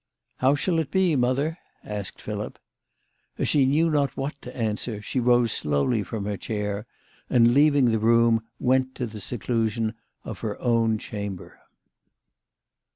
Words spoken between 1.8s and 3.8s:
asked Philip. As she